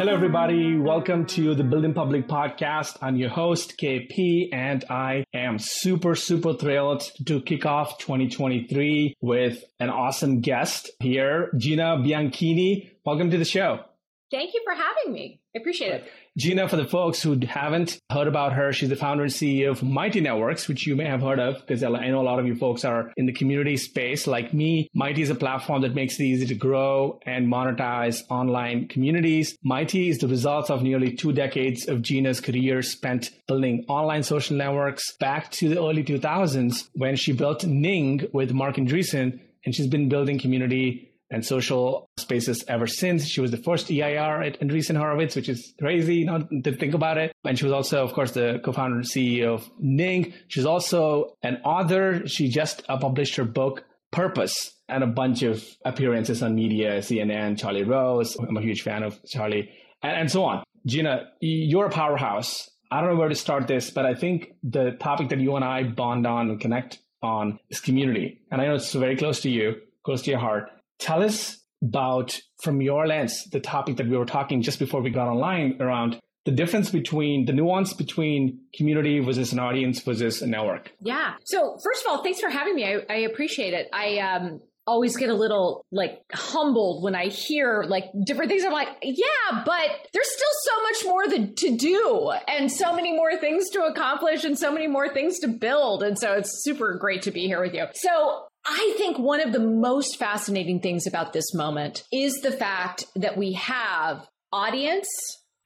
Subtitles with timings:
[0.00, 0.76] Hello, everybody.
[0.76, 2.98] Welcome to the Building Public podcast.
[3.00, 9.62] I'm your host, KP, and I am super, super thrilled to kick off 2023 with
[9.78, 12.90] an awesome guest here, Gina Bianchini.
[13.06, 13.84] Welcome to the show.
[14.32, 15.40] Thank you for having me.
[15.54, 16.04] I appreciate it.
[16.38, 19.82] Gina, for the folks who haven't heard about her, she's the founder and CEO of
[19.82, 22.54] Mighty Networks, which you may have heard of because I know a lot of you
[22.54, 24.28] folks are in the community space.
[24.28, 28.86] Like me, Mighty is a platform that makes it easy to grow and monetize online
[28.86, 29.58] communities.
[29.64, 34.56] Mighty is the result of nearly two decades of Gina's career spent building online social
[34.56, 39.88] networks back to the early 2000s when she built Ning with Marc Andreessen, and she's
[39.88, 43.26] been building community and social spaces ever since.
[43.26, 46.94] She was the first EIR at Andreessen Horowitz, which is crazy you know, to think
[46.94, 47.32] about it.
[47.44, 50.32] And she was also, of course, the co-founder and CEO of Ning.
[50.48, 52.26] She's also an author.
[52.26, 57.58] She just uh, published her book, Purpose, and a bunch of appearances on media, CNN,
[57.58, 58.36] Charlie Rose.
[58.36, 59.70] I'm a huge fan of Charlie,
[60.02, 60.64] and, and so on.
[60.86, 62.68] Gina, you're a powerhouse.
[62.90, 65.64] I don't know where to start this, but I think the topic that you and
[65.64, 68.40] I bond on and connect on is community.
[68.50, 70.70] And I know it's very close to you, close to your heart.
[71.00, 75.10] Tell us about, from your lens, the topic that we were talking just before we
[75.10, 80.46] got online around the difference between the nuance between community versus an audience versus a
[80.46, 80.92] network.
[81.00, 81.34] Yeah.
[81.44, 82.84] So first of all, thanks for having me.
[82.84, 83.88] I, I appreciate it.
[83.92, 88.64] I um, always get a little like humbled when I hear like different things.
[88.64, 93.12] I'm like, yeah, but there's still so much more that, to do and so many
[93.12, 96.02] more things to accomplish and so many more things to build.
[96.02, 97.84] And so it's super great to be here with you.
[97.94, 103.04] So I think one of the most fascinating things about this moment is the fact
[103.16, 105.08] that we have audience,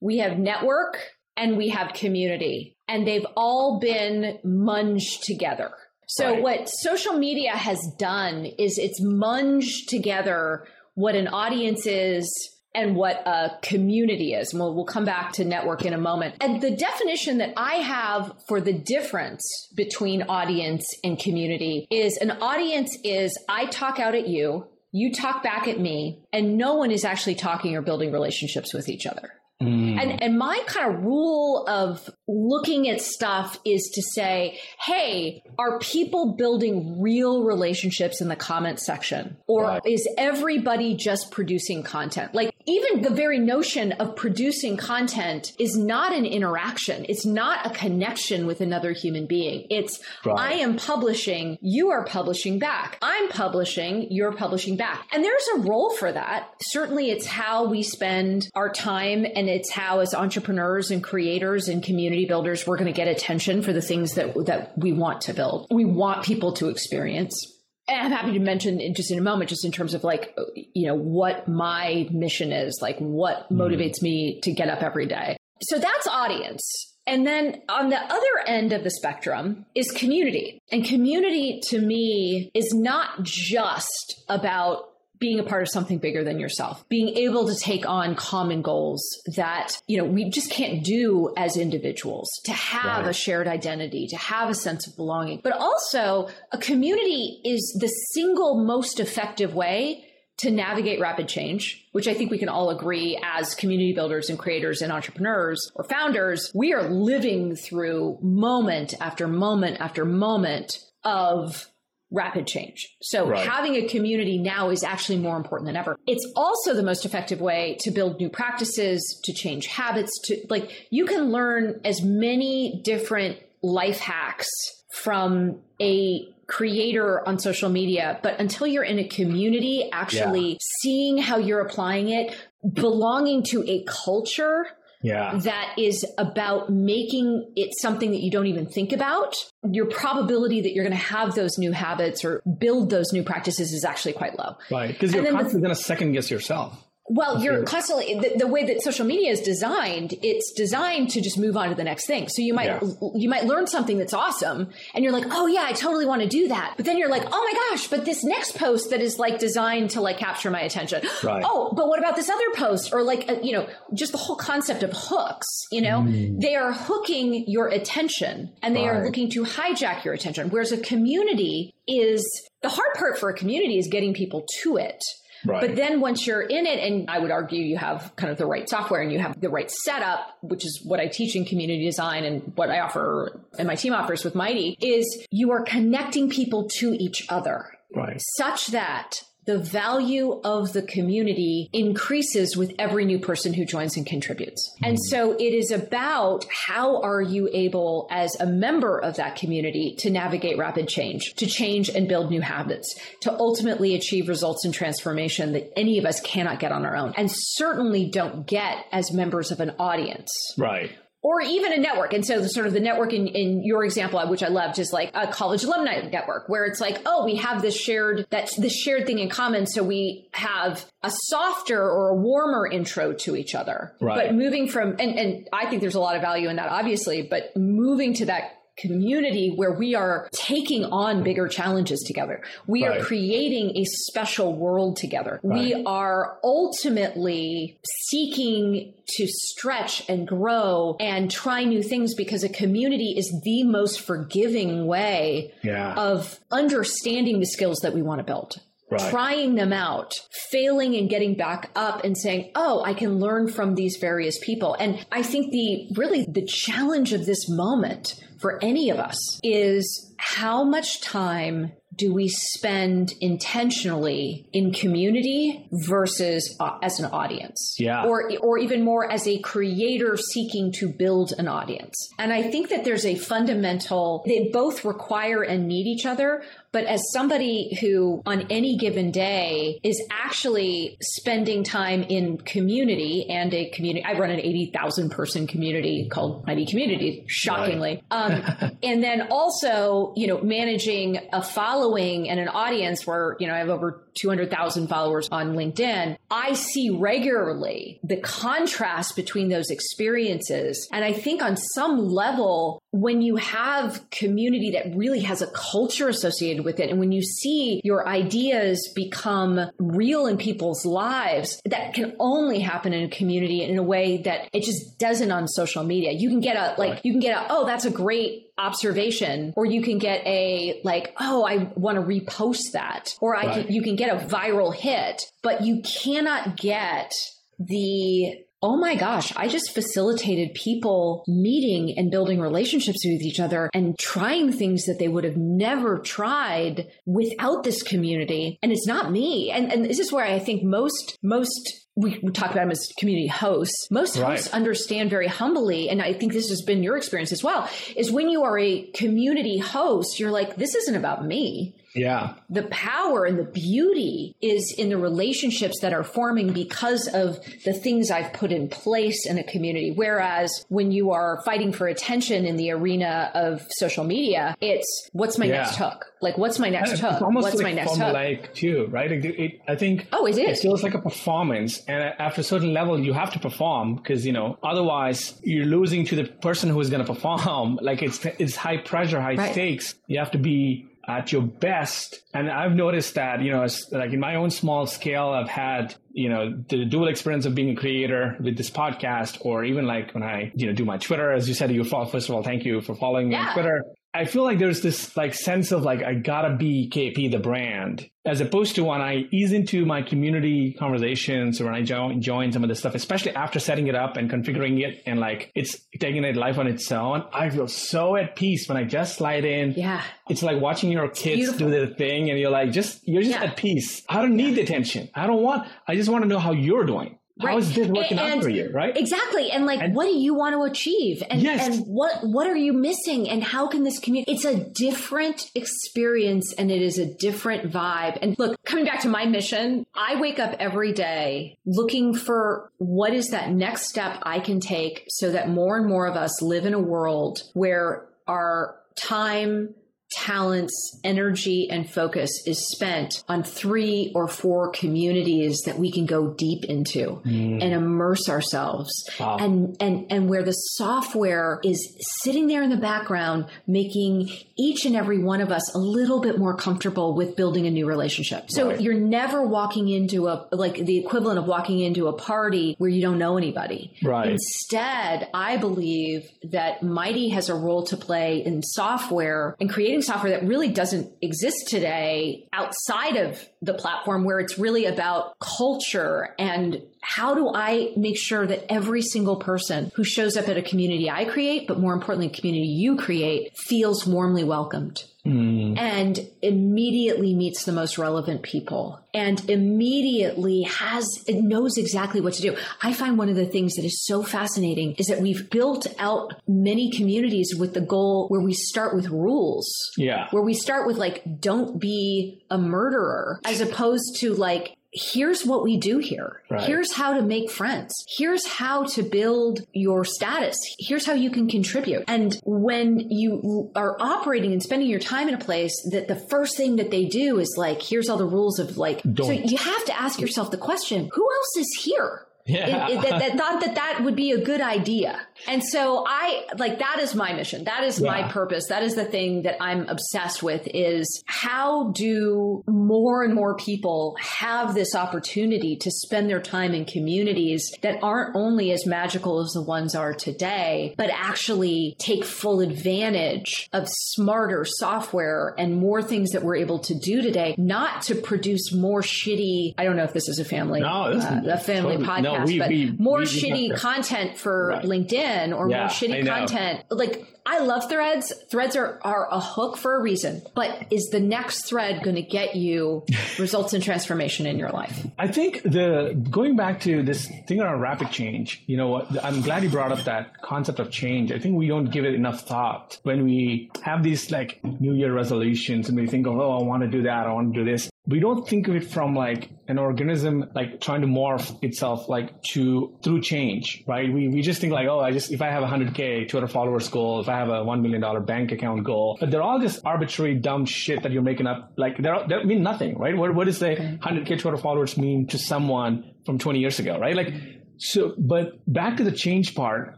[0.00, 0.98] we have network,
[1.36, 5.72] and we have community, and they've all been munged together.
[6.08, 6.42] So right.
[6.42, 12.28] what social media has done is it's munged together what an audience is
[12.76, 14.52] and what a community is.
[14.52, 16.36] And we'll, we'll come back to network in a moment.
[16.40, 19.42] And the definition that I have for the difference
[19.74, 25.42] between audience and community is an audience is I talk out at you, you talk
[25.42, 29.32] back at me, and no one is actually talking or building relationships with each other.
[29.62, 29.98] Mm.
[29.98, 35.78] And and my kind of rule of looking at stuff is to say, hey, are
[35.78, 39.36] people building real relationships in the comment section?
[39.46, 39.82] Or right.
[39.86, 42.34] is everybody just producing content?
[42.34, 47.06] Like even the very notion of producing content is not an interaction.
[47.08, 49.66] It's not a connection with another human being.
[49.70, 50.36] It's right.
[50.36, 52.98] I am publishing, you are publishing back.
[53.02, 55.06] I'm publishing, you're publishing back.
[55.12, 56.54] And there's a role for that.
[56.60, 61.82] Certainly it's how we spend our time and it's how as entrepreneurs and creators and
[62.16, 65.34] community builders we're going to get attention for the things that that we want to
[65.34, 65.66] build.
[65.70, 67.52] We want people to experience
[67.88, 70.36] and I'm happy to mention in just in a moment, just in terms of like,
[70.74, 73.56] you know, what my mission is, like what mm.
[73.56, 75.36] motivates me to get up every day.
[75.62, 76.96] So that's audience.
[77.06, 80.58] And then on the other end of the spectrum is community.
[80.72, 84.88] And community to me is not just about
[85.18, 89.02] being a part of something bigger than yourself, being able to take on common goals
[89.36, 93.10] that, you know, we just can't do as individuals, to have right.
[93.10, 95.40] a shared identity, to have a sense of belonging.
[95.42, 100.04] But also, a community is the single most effective way
[100.38, 104.38] to navigate rapid change, which I think we can all agree as community builders and
[104.38, 111.66] creators and entrepreneurs or founders, we are living through moment after moment after moment of
[112.10, 112.96] rapid change.
[113.02, 113.46] So right.
[113.46, 115.98] having a community now is actually more important than ever.
[116.06, 120.86] It's also the most effective way to build new practices, to change habits, to like
[120.90, 124.48] you can learn as many different life hacks
[124.92, 130.58] from a creator on social media, but until you're in a community actually yeah.
[130.80, 132.36] seeing how you're applying it,
[132.72, 134.66] belonging to a culture
[135.06, 135.38] yeah.
[135.38, 139.36] that is about making it something that you don't even think about,
[139.70, 143.72] your probability that you're going to have those new habits or build those new practices
[143.72, 144.56] is actually quite low.
[144.70, 144.88] Right.
[144.88, 146.85] Because you're constantly going to second guess yourself.
[147.08, 150.14] Well, you're constantly the, the, way that social media is designed.
[150.22, 152.28] It's designed to just move on to the next thing.
[152.28, 152.80] So you might yeah.
[153.14, 156.28] you might learn something that's awesome, and you're like, oh yeah, I totally want to
[156.28, 156.74] do that.
[156.76, 159.90] But then you're like, oh my gosh, but this next post that is like designed
[159.90, 161.02] to like capture my attention.
[161.22, 161.44] Right.
[161.46, 162.92] Oh, but what about this other post?
[162.92, 165.46] Or like uh, you know, just the whole concept of hooks.
[165.70, 166.40] You know, mm.
[166.40, 168.96] they are hooking your attention, and they right.
[168.96, 170.50] are looking to hijack your attention.
[170.50, 172.24] Whereas a community is
[172.62, 175.00] the hard part for a community is getting people to it
[175.44, 175.60] Right.
[175.60, 178.46] But then once you're in it, and I would argue you have kind of the
[178.46, 181.84] right software and you have the right setup, which is what I teach in community
[181.84, 186.30] design and what I offer and my team offers with Mighty, is you are connecting
[186.30, 187.66] people to each other.
[187.94, 188.20] Right.
[188.36, 194.04] Such that the value of the community increases with every new person who joins and
[194.04, 194.72] contributes.
[194.74, 194.84] Mm-hmm.
[194.84, 199.94] And so it is about how are you able as a member of that community
[200.00, 204.74] to navigate rapid change, to change and build new habits, to ultimately achieve results and
[204.74, 209.12] transformation that any of us cannot get on our own and certainly don't get as
[209.12, 210.30] members of an audience.
[210.58, 210.90] Right
[211.26, 212.12] or even a network.
[212.12, 214.92] And so the sort of the network in, in your example, which I loved, is
[214.92, 218.72] like a college alumni network where it's like, oh, we have this shared, that's this
[218.72, 219.66] shared thing in common.
[219.66, 223.96] So we have a softer or a warmer intro to each other.
[224.00, 224.28] Right.
[224.28, 227.22] But moving from, and, and I think there's a lot of value in that, obviously,
[227.22, 232.42] but moving to that community where we are taking on bigger challenges together.
[232.66, 233.00] We right.
[233.00, 235.40] are creating a special world together.
[235.42, 235.58] Right.
[235.60, 243.14] We are ultimately seeking to stretch and grow and try new things because a community
[243.16, 245.94] is the most forgiving way yeah.
[245.94, 248.60] of understanding the skills that we want to build.
[248.88, 249.10] Right.
[249.10, 250.12] trying them out,
[250.52, 254.76] failing and getting back up and saying, "Oh, I can learn from these various people."
[254.78, 260.14] And I think the really the challenge of this moment for any of us is
[260.18, 267.76] how much time do we spend intentionally in community versus uh, as an audience?
[267.78, 268.04] Yeah.
[268.04, 271.94] Or or even more as a creator seeking to build an audience.
[272.18, 276.42] And i think that there's a fundamental they both require and need each other
[276.76, 283.54] but as somebody who on any given day is actually spending time in community and
[283.54, 288.02] a community, I run an 80,000 person community called Mighty Community, shockingly.
[288.12, 288.60] Right.
[288.60, 293.54] um, and then also, you know, managing a following and an audience where, you know,
[293.54, 296.18] I have over 200,000 followers on LinkedIn.
[296.30, 300.88] I see regularly the contrast between those experiences.
[300.92, 306.08] And I think on some level, when you have community that really has a culture
[306.08, 311.94] associated with it, and when you see your ideas become real in people's lives, that
[311.94, 315.84] can only happen in a community in a way that it just doesn't on social
[315.84, 316.12] media.
[316.12, 319.66] You can get a, like, you can get a, oh, that's a great observation or
[319.66, 323.66] you can get a like oh i want to repost that or i right.
[323.66, 327.12] can you can get a viral hit but you cannot get
[327.58, 333.70] the oh my gosh, I just facilitated people meeting and building relationships with each other
[333.72, 338.58] and trying things that they would have never tried without this community.
[338.64, 339.52] And it's not me.
[339.52, 342.88] And, and this is where I think most, most we, we talk about them as
[342.98, 343.86] community hosts.
[343.88, 344.32] Most right.
[344.32, 348.10] hosts understand very humbly, and I think this has been your experience as well, is
[348.10, 351.76] when you are a community host, you're like, this isn't about me.
[351.96, 352.34] Yeah.
[352.50, 357.72] The power and the beauty is in the relationships that are forming because of the
[357.72, 359.92] things I've put in place in a community.
[359.92, 365.38] Whereas when you are fighting for attention in the arena of social media, it's what's
[365.38, 365.62] my yeah.
[365.62, 366.06] next hook?
[366.20, 367.20] Like, what's my next hook?
[367.20, 368.12] What's like my next hook?
[368.14, 369.12] Like too, right?
[369.12, 370.08] It, it, I think.
[370.12, 370.48] Oh, is it?
[370.48, 374.24] It feels like a performance, and after a certain level, you have to perform because
[374.24, 377.78] you know otherwise you're losing to the person who is going to perform.
[377.86, 379.52] Like it's it's high pressure, high right.
[379.52, 379.94] stakes.
[380.06, 382.22] You have to be at your best.
[382.34, 385.94] And I've noticed that, you know, as, like in my own small scale, I've had,
[386.12, 390.12] you know, the dual experience of being a creator with this podcast, or even like
[390.14, 392.42] when I, you know, do my Twitter, as you said, you follow, first of all,
[392.42, 393.84] thank you for following me on Twitter.
[394.16, 398.08] I feel like there's this like sense of like I gotta be KP the brand,
[398.24, 402.50] as opposed to when I ease into my community conversations or when I join join
[402.50, 405.76] some of this stuff, especially after setting it up and configuring it and like it's
[406.00, 407.24] taking it life on its own.
[407.30, 409.74] I feel so at peace when I just slide in.
[409.76, 413.38] Yeah, it's like watching your kids do their thing, and you're like just you're just
[413.38, 413.44] yeah.
[413.44, 414.02] at peace.
[414.08, 415.10] I don't need the attention.
[415.14, 415.68] I don't want.
[415.86, 417.18] I just want to know how you're doing.
[417.42, 417.52] Right.
[417.52, 418.96] How is this working and, out for you, right?
[418.96, 419.50] Exactly.
[419.50, 421.22] And like, and, what do you want to achieve?
[421.28, 421.66] And, yes.
[421.66, 423.28] and what, what are you missing?
[423.28, 428.18] And how can this community, it's a different experience and it is a different vibe.
[428.22, 433.12] And look, coming back to my mission, I wake up every day looking for what
[433.12, 436.64] is that next step I can take so that more and more of us live
[436.64, 439.74] in a world where our time,
[440.16, 446.28] talents, energy, and focus is spent on three or four communities that we can go
[446.28, 447.62] deep into mm.
[447.62, 448.90] and immerse ourselves.
[449.20, 449.36] Wow.
[449.38, 454.96] And, and, and where the software is sitting there in the background, making each and
[454.96, 458.50] every one of us a little bit more comfortable with building a new relationship.
[458.50, 458.80] So right.
[458.80, 463.02] you're never walking into a, like the equivalent of walking into a party where you
[463.02, 463.94] don't know anybody.
[464.02, 464.30] Right.
[464.30, 470.32] Instead, I believe that Mighty has a role to play in software and creating software
[470.32, 476.82] that really doesn't exist today outside of the platform where it's really about culture and
[477.08, 481.08] how do I make sure that every single person who shows up at a community
[481.08, 485.04] I create, but more importantly, community you create, feels warmly welcomed?
[485.24, 485.76] Mm.
[485.76, 492.42] And immediately meets the most relevant people and immediately has, it knows exactly what to
[492.42, 492.56] do.
[492.82, 496.34] I find one of the things that is so fascinating is that we've built out
[496.46, 499.68] many communities with the goal where we start with rules.
[499.96, 500.28] Yeah.
[500.30, 505.62] Where we start with like, don't be a murderer as opposed to like, here's what
[505.62, 506.42] we do here.
[506.50, 506.62] Right.
[506.62, 507.92] Here's how to make friends.
[508.16, 510.56] Here's how to build your status.
[510.78, 512.04] Here's how you can contribute.
[512.08, 516.56] And when you are operating and spending your time in a place that the first
[516.56, 519.26] thing that they do is like, here's all the rules of like, Don't.
[519.26, 522.26] so you have to ask yourself the question, who else is here?
[522.46, 522.88] Yeah.
[522.88, 525.20] It, it, that, that, thought that that would be a good idea.
[525.48, 527.64] And so I like that is my mission.
[527.64, 528.10] That is yeah.
[528.10, 528.66] my purpose.
[528.68, 534.16] That is the thing that I'm obsessed with is how do more and more people
[534.20, 539.52] have this opportunity to spend their time in communities that aren't only as magical as
[539.52, 546.30] the ones are today, but actually take full advantage of smarter software and more things
[546.30, 550.12] that we're able to do today, not to produce more shitty, I don't know if
[550.12, 553.18] this is a family, no, uh, a family totally, podcast, no, we, but we, more
[553.20, 554.84] we, shitty content for right.
[554.84, 556.84] LinkedIn or yeah, more shitty content.
[556.90, 558.32] Like I love threads.
[558.50, 562.22] Threads are, are a hook for a reason, but is the next thread going to
[562.22, 563.04] get you
[563.38, 565.06] results and transformation in your life?
[565.16, 569.62] I think the going back to this thing around rapid change, you know, I'm glad
[569.62, 571.30] you brought up that concept of change.
[571.30, 575.14] I think we don't give it enough thought when we have these like New Year
[575.14, 577.26] resolutions and we think, oh, I want to do that.
[577.28, 580.80] I want to do this we don't think of it from like an organism like
[580.80, 585.00] trying to morph itself like to through change right we, we just think like oh
[585.00, 588.24] i just if i have 100k twitter followers goal if i have a $1 million
[588.24, 591.72] bank account goal but they're all just arbitrary dumb shit that you're making up.
[591.76, 593.16] Like they're, they mean nothing right?
[593.16, 597.16] What, what does the 100k twitter followers mean to someone from 20 years ago right?
[597.16, 597.32] Like
[597.78, 599.96] so but back to the change part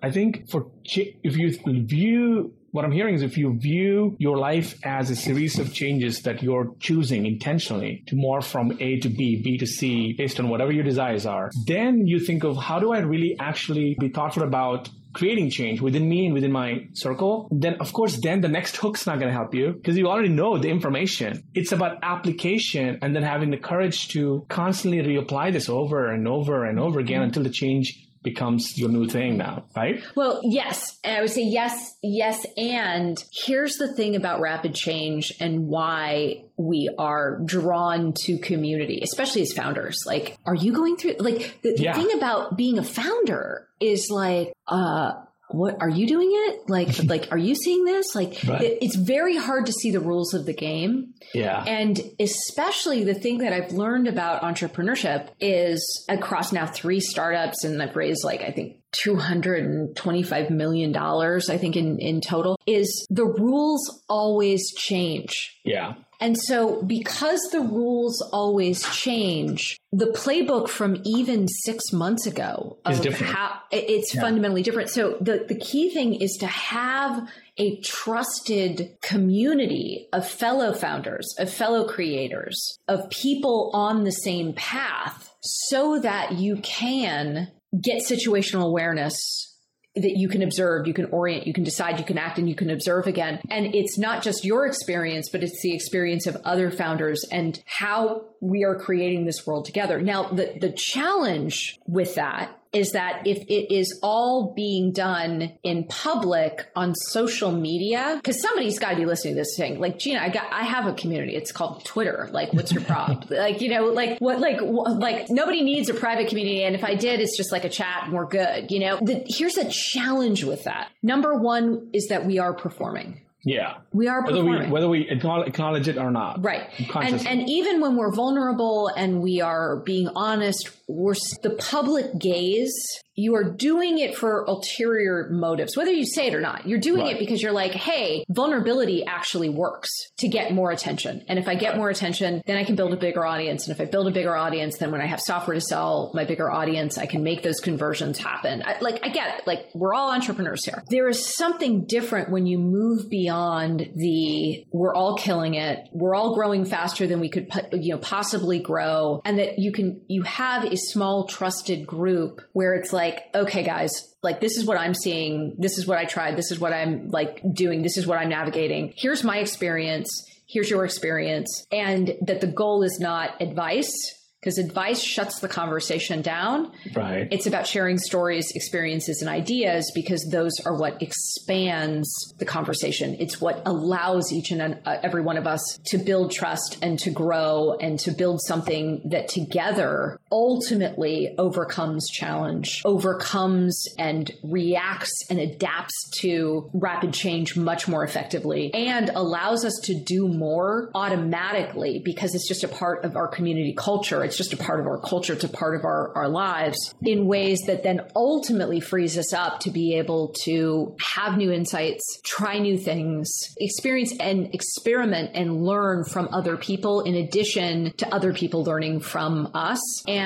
[0.02, 4.36] i think for ch- if you view what I'm hearing is if you view your
[4.36, 9.08] life as a series of changes that you're choosing intentionally to morph from A to
[9.08, 12.78] B, B to C, based on whatever your desires are, then you think of how
[12.78, 17.48] do I really actually be thoughtful about creating change within me and within my circle,
[17.50, 20.28] then of course, then the next hook's not going to help you because you already
[20.28, 21.42] know the information.
[21.54, 26.64] It's about application and then having the courage to constantly reapply this over and over
[26.64, 27.24] and over again mm-hmm.
[27.24, 30.02] until the change becomes your new thing now, right?
[30.14, 30.98] Well, yes.
[31.04, 32.44] And I would say yes, yes.
[32.56, 39.42] And here's the thing about rapid change and why we are drawn to community, especially
[39.42, 40.02] as founders.
[40.06, 41.94] Like, are you going through, like, the, the yeah.
[41.94, 45.12] thing about being a founder is like, uh,
[45.50, 46.68] what are you doing it?
[46.68, 48.14] Like like are you seeing this?
[48.14, 48.62] Like right.
[48.62, 51.14] it, it's very hard to see the rules of the game.
[51.34, 51.62] Yeah.
[51.66, 57.82] And especially the thing that i've learned about entrepreneurship is across now three startups and
[57.82, 63.24] i've raised like i think 225 million dollars i think in in total is the
[63.24, 65.58] rules always change.
[65.64, 72.78] Yeah and so, because the rules always change, the playbook from even six months ago
[72.88, 73.34] is different.
[73.34, 74.20] How, it's yeah.
[74.20, 74.90] fundamentally different.
[74.90, 81.52] So, the, the key thing is to have a trusted community of fellow founders, of
[81.52, 87.48] fellow creators, of people on the same path so that you can
[87.80, 89.56] get situational awareness
[90.02, 92.54] that you can observe, you can orient, you can decide, you can act, and you
[92.54, 93.40] can observe again.
[93.50, 98.24] And it's not just your experience, but it's the experience of other founders and how
[98.40, 100.00] we are creating this world together.
[100.00, 105.84] Now, the, the challenge with that is that if it is all being done in
[105.84, 109.80] public on social media, because somebody's got to be listening to this thing.
[109.80, 111.34] Like Gina, I got, I have a community.
[111.34, 112.28] It's called Twitter.
[112.32, 113.24] Like, what's your problem?
[113.30, 116.94] like, you know, like what, like, like nobody needs a private community, and if I
[116.94, 118.70] did, it's just like a chat, and we're good.
[118.70, 120.90] You know, the, here's a challenge with that.
[121.02, 123.22] Number one is that we are performing.
[123.44, 123.78] Yeah.
[123.92, 126.44] We are whether we, whether we acknowledge it or not.
[126.44, 126.68] Right.
[126.94, 132.74] And, and even when we're vulnerable and we are being honest, we're the public gaze
[133.18, 136.68] you are doing it for ulterior motives, whether you say it or not.
[136.68, 137.16] You're doing right.
[137.16, 141.24] it because you're like, hey, vulnerability actually works to get more attention.
[141.26, 143.66] And if I get more attention, then I can build a bigger audience.
[143.66, 146.24] And if I build a bigger audience, then when I have software to sell my
[146.24, 148.62] bigger audience, I can make those conversions happen.
[148.64, 149.48] I, like, I get it.
[149.48, 150.80] Like, we're all entrepreneurs here.
[150.88, 156.36] There is something different when you move beyond the we're all killing it, we're all
[156.36, 160.62] growing faster than we could, you know, possibly grow, and that you can, you have
[160.62, 163.90] a small trusted group where it's like, okay, guys,
[164.22, 165.56] like this is what I'm seeing.
[165.58, 166.36] This is what I tried.
[166.36, 167.82] This is what I'm like doing.
[167.82, 168.92] This is what I'm navigating.
[168.96, 170.08] Here's my experience.
[170.46, 171.66] Here's your experience.
[171.70, 173.92] And that the goal is not advice
[174.40, 176.70] because advice shuts the conversation down.
[176.94, 177.26] Right.
[177.30, 182.08] It's about sharing stories, experiences, and ideas because those are what expands
[182.38, 183.16] the conversation.
[183.18, 187.10] It's what allows each and uh, every one of us to build trust and to
[187.10, 196.10] grow and to build something that together ultimately overcomes challenge, overcomes and reacts and adapts
[196.20, 202.46] to rapid change much more effectively and allows us to do more automatically because it's
[202.46, 205.32] just a part of our community culture it's just a part of our culture.
[205.32, 209.60] It's a part of our, our lives in ways that then ultimately frees us up
[209.60, 216.04] to be able to have new insights, try new things, experience and experiment and learn
[216.04, 219.80] from other people in addition to other people learning from us.
[220.06, 220.17] And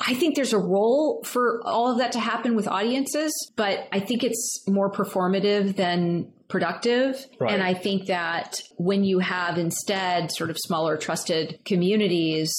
[0.00, 4.00] I think there's a role for all of that to happen with audiences, but I
[4.00, 7.26] think it's more performative than productive.
[7.38, 7.52] Right.
[7.52, 12.50] And I think that when you have instead sort of smaller trusted communities,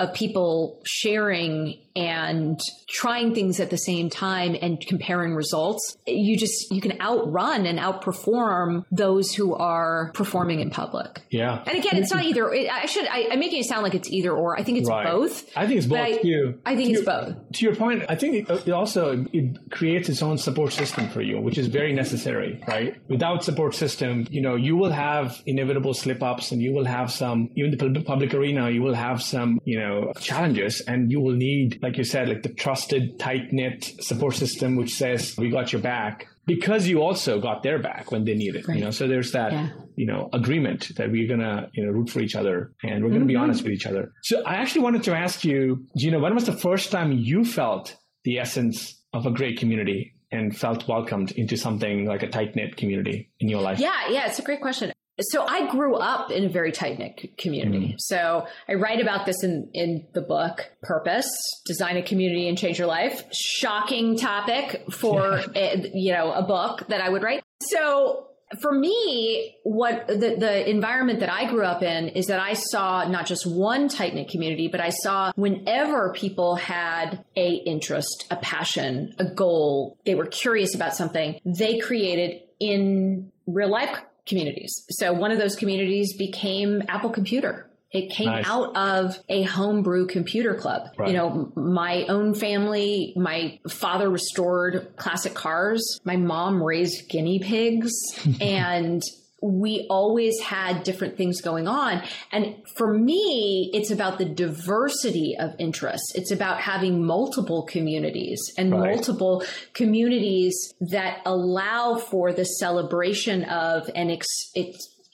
[0.00, 6.70] of people sharing and trying things at the same time and comparing results, you just,
[6.70, 11.22] you can outrun and outperform those who are performing in public.
[11.30, 11.62] Yeah.
[11.66, 12.30] And again, it's not mm-hmm.
[12.30, 14.58] either, I should, I, am making it sound like it's either or.
[14.58, 15.06] I think it's right.
[15.06, 15.56] both.
[15.56, 16.58] I think it's both I, too.
[16.66, 17.52] I think to it's your, both.
[17.52, 21.22] To your point, I think it, it also, it creates its own support system for
[21.22, 22.96] you, which is very necessary, right?
[23.08, 27.12] Without support system, you know, you will have inevitable slip ups and you will have
[27.12, 31.34] some, even the public arena, you will have some, you know, challenges and you will
[31.34, 35.72] need like you said, like the trusted, tight knit support system, which says, we got
[35.72, 38.78] your back because you also got their back when they need it, right.
[38.78, 39.68] you know, so there's that, yeah.
[39.96, 43.10] you know, agreement that we're going to, you know, root for each other and we're
[43.10, 43.28] going to mm-hmm.
[43.28, 44.12] be honest with each other.
[44.22, 47.96] So I actually wanted to ask you, Gina, when was the first time you felt
[48.24, 52.76] the essence of a great community and felt welcomed into something like a tight knit
[52.76, 53.78] community in your life?
[53.78, 57.36] Yeah, yeah, it's a great question so I grew up in a very tight knit
[57.38, 57.94] community.
[57.94, 58.00] Mm.
[58.00, 61.30] So I write about this in, in the book Purpose,
[61.66, 63.24] Design a Community and Change Your Life.
[63.32, 67.42] Shocking topic for, a, you know, a book that I would write.
[67.62, 68.28] So
[68.60, 73.08] for me, what the, the environment that I grew up in is that I saw
[73.08, 78.36] not just one tight knit community, but I saw whenever people had a interest, a
[78.36, 83.90] passion, a goal, they were curious about something, they created in real life
[84.26, 84.84] communities.
[84.90, 87.70] So one of those communities became Apple Computer.
[87.94, 88.44] It came nice.
[88.48, 90.88] out of a homebrew computer club.
[90.98, 91.10] Right.
[91.10, 96.00] You know, my own family, my father restored classic cars.
[96.04, 97.92] My mom raised guinea pigs
[98.40, 99.00] and
[99.44, 102.02] we always had different things going on.
[102.32, 106.14] And for me, it's about the diversity of interests.
[106.14, 108.94] It's about having multiple communities and right.
[108.94, 114.50] multiple communities that allow for the celebration of and ex-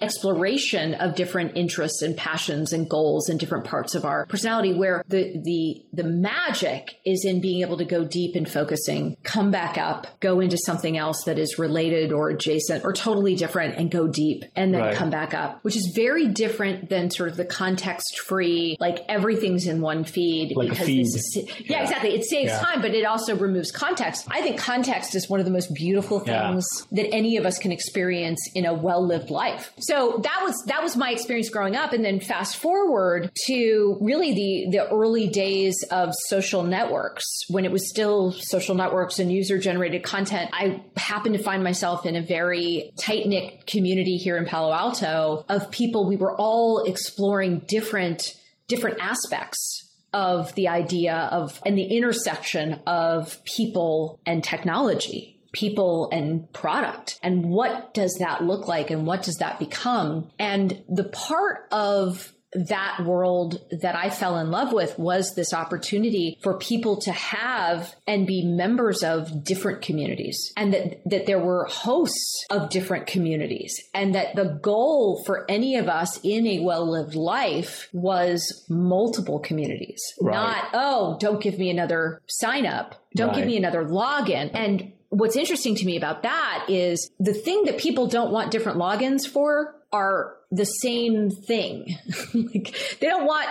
[0.01, 5.05] exploration of different interests and passions and goals and different parts of our personality where
[5.09, 9.77] the the the magic is in being able to go deep and focusing come back
[9.77, 14.07] up go into something else that is related or adjacent or totally different and go
[14.07, 14.97] deep and then right.
[14.97, 19.67] come back up which is very different than sort of the context free like everything's
[19.67, 21.03] in one feed like because feed.
[21.03, 22.61] Is, yeah, yeah, exactly it saves yeah.
[22.61, 26.21] time but it also removes context i think context is one of the most beautiful
[26.21, 27.03] things yeah.
[27.03, 29.90] that any of us can experience in a well lived life so
[30.23, 31.93] that was that was my experience growing up.
[31.93, 37.25] And then fast forward to really the the early days of social networks.
[37.49, 42.07] When it was still social networks and user generated content i happened to find myself
[42.07, 46.07] in a very tight knit community here in Palo Alto of people.
[46.07, 48.35] We were all exploring different
[48.69, 56.53] different aspects of the idea of and the intersection of people and technology people and
[56.53, 61.67] product and what does that look like and what does that become and the part
[61.73, 67.13] of that world that I fell in love with was this opportunity for people to
[67.13, 73.07] have and be members of different communities and that, that there were hosts of different
[73.07, 78.65] communities and that the goal for any of us in a well lived life was
[78.69, 80.35] multiple communities, right.
[80.35, 82.97] not, oh, don't give me another sign up.
[83.15, 83.37] Don't right.
[83.37, 84.51] give me another login.
[84.55, 88.79] And what's interesting to me about that is the thing that people don't want different
[88.79, 91.97] logins for are the same thing.
[92.35, 93.49] like they don't want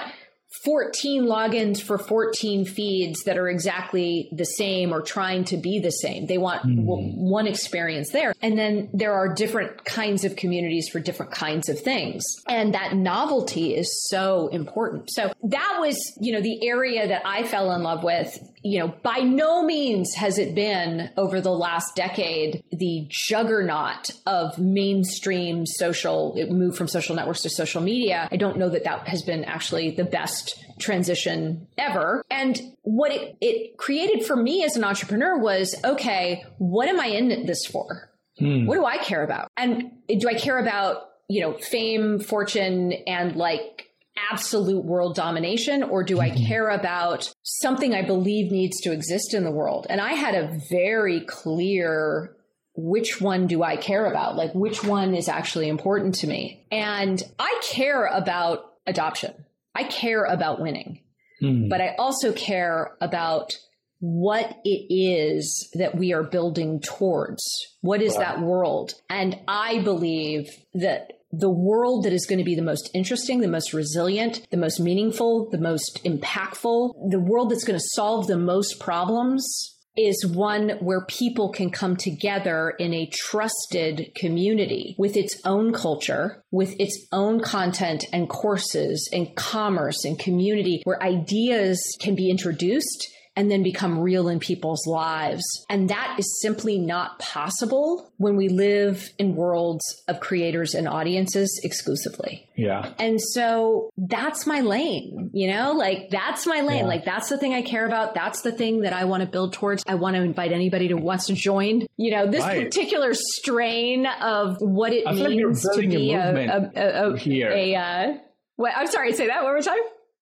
[0.65, 5.91] 14 logins for 14 feeds that are exactly the same or trying to be the
[5.91, 6.25] same.
[6.25, 6.83] They want mm.
[7.15, 8.33] one experience there.
[8.41, 12.23] And then there are different kinds of communities for different kinds of things.
[12.47, 15.11] And that novelty is so important.
[15.11, 18.87] So that was, you know, the area that I fell in love with you know,
[19.03, 26.35] by no means has it been over the last decade the juggernaut of mainstream social,
[26.37, 28.27] it moved from social networks to social media.
[28.31, 32.23] I don't know that that has been actually the best transition ever.
[32.29, 37.07] And what it, it created for me as an entrepreneur was okay, what am I
[37.07, 38.09] in this for?
[38.37, 38.65] Hmm.
[38.65, 39.49] What do I care about?
[39.57, 43.88] And do I care about, you know, fame, fortune, and like
[44.31, 46.45] absolute world domination or do I mm-hmm.
[46.45, 49.87] care about something I believe needs to exist in the world?
[49.89, 52.35] And I had a very clear
[52.75, 54.35] which one do I care about?
[54.35, 56.65] Like, which one is actually important to me?
[56.71, 59.33] And I care about adoption.
[59.75, 61.01] I care about winning,
[61.41, 61.69] mm.
[61.69, 63.53] but I also care about
[63.99, 67.43] what it is that we are building towards.
[67.81, 68.19] What is wow.
[68.19, 68.93] that world?
[69.09, 73.47] And I believe that the world that is going to be the most interesting, the
[73.47, 78.37] most resilient, the most meaningful, the most impactful, the world that's going to solve the
[78.37, 85.39] most problems is one where people can come together in a trusted community with its
[85.45, 92.15] own culture, with its own content and courses and commerce and community where ideas can
[92.15, 93.07] be introduced
[93.39, 95.45] and then become real in people's lives.
[95.69, 101.61] And that is simply not possible when we live in worlds of creators and audiences
[101.63, 102.49] exclusively.
[102.57, 102.91] Yeah.
[102.99, 106.79] And so that's my lane, you know, like that's my lane.
[106.79, 106.87] Yeah.
[106.87, 108.13] Like that's the thing I care about.
[108.13, 109.85] That's the thing that I want to build towards.
[109.87, 112.65] I want to invite anybody who wants to join, you know, this right.
[112.65, 117.49] particular strain of what it means like to be a, a, a, a, here.
[117.51, 118.17] a uh,
[118.57, 119.79] what, I'm sorry, say that one more time.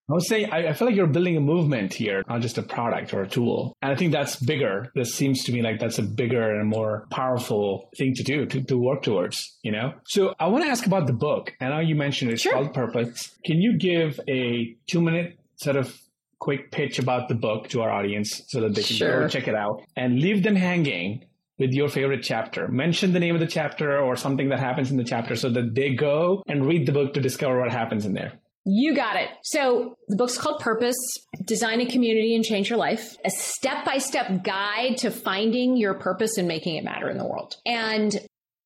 [0.09, 2.63] I would say I, I, feel like you're building a movement here, not just a
[2.63, 3.75] product or a tool.
[3.81, 4.89] And I think that's bigger.
[4.95, 8.63] This seems to me like that's a bigger and more powerful thing to do, to,
[8.63, 9.93] to work towards, you know?
[10.05, 11.53] So I want to ask about the book.
[11.59, 12.53] I know you mentioned it's sure.
[12.53, 13.35] called Purpose.
[13.45, 15.99] Can you give a two minute sort of
[16.39, 19.21] quick pitch about the book to our audience so that they can sure.
[19.21, 21.25] go check it out and leave them hanging
[21.57, 22.67] with your favorite chapter.
[22.67, 25.73] Mention the name of the chapter or something that happens in the chapter so that
[25.73, 28.33] they go and read the book to discover what happens in there.
[28.69, 29.29] You got it.
[29.43, 30.97] So the book's called Purpose
[31.45, 35.93] Design a Community and Change Your Life, a step by step guide to finding your
[35.93, 37.55] purpose and making it matter in the world.
[37.65, 38.13] And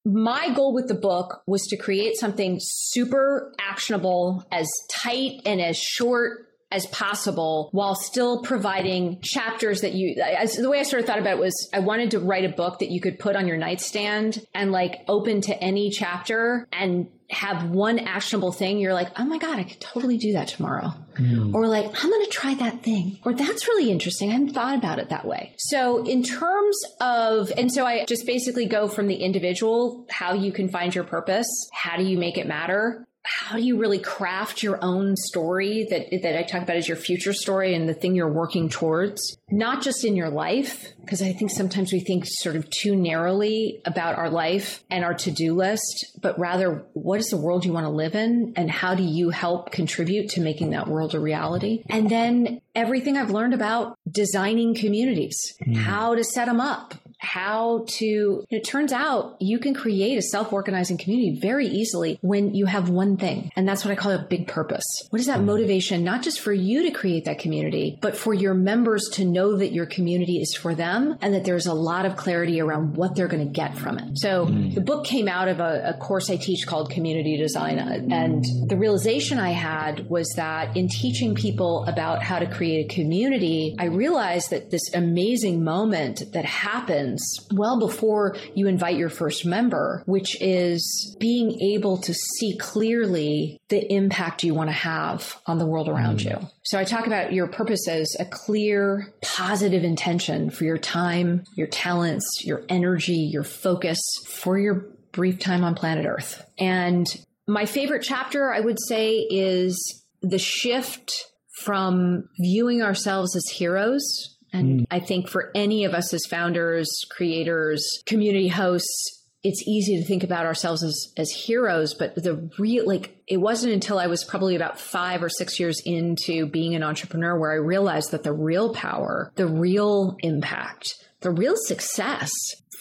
[0.03, 5.77] my goal with the book was to create something super actionable, as tight and as
[5.77, 11.07] short as possible while still providing chapters that you as, the way I sort of
[11.07, 13.47] thought about it was I wanted to write a book that you could put on
[13.47, 19.09] your nightstand and like open to any chapter and have one actionable thing you're like
[19.17, 20.93] oh my god i could totally do that tomorrow.
[21.15, 21.53] Mm.
[21.53, 23.19] or like i'm gonna try that thing.
[23.25, 24.29] Or that's really interesting.
[24.29, 25.53] I hadn't thought about it that way.
[25.57, 30.51] So in terms of and so i just basically go from the individual how you
[30.51, 34.63] can find your purpose how do you make it matter how do you really craft
[34.63, 38.15] your own story that that I talk about as your future story and the thing
[38.15, 42.55] you're working towards not just in your life because I think sometimes we think sort
[42.55, 47.37] of too narrowly about our life and our to-do list but rather what is the
[47.37, 50.87] world you want to live in and how do you help contribute to making that
[50.87, 55.75] world a reality and then everything I've learned about designing communities mm.
[55.75, 60.51] how to set them up how to, it turns out you can create a self
[60.51, 63.51] organizing community very easily when you have one thing.
[63.55, 64.83] And that's what I call a big purpose.
[65.11, 65.45] What is that mm.
[65.45, 69.57] motivation, not just for you to create that community, but for your members to know
[69.57, 73.15] that your community is for them and that there's a lot of clarity around what
[73.15, 74.17] they're going to get from it.
[74.17, 74.73] So mm.
[74.73, 77.77] the book came out of a, a course I teach called community design.
[77.77, 82.95] And the realization I had was that in teaching people about how to create a
[82.95, 89.09] community, I realized that this amazing moment that happens happens well before you invite your
[89.09, 95.37] first member, which is being able to see clearly the impact you want to have
[95.45, 96.25] on the world around mm.
[96.25, 96.49] you.
[96.63, 101.67] So I talk about your purpose as a clear, positive intention for your time, your
[101.67, 106.45] talents, your energy, your focus for your brief time on planet Earth.
[106.57, 107.07] And
[107.47, 111.25] my favorite chapter, I would say, is the shift
[111.63, 114.85] from viewing ourselves as heroes and mm.
[114.91, 120.23] I think for any of us as founders, creators, community hosts, it's easy to think
[120.23, 124.55] about ourselves as, as heroes, but the real, like, it wasn't until I was probably
[124.55, 128.73] about five or six years into being an entrepreneur where I realized that the real
[128.73, 132.31] power, the real impact, the real success,